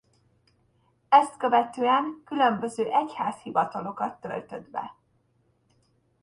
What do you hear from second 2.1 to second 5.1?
különböző egyház hivatalokat töltött be.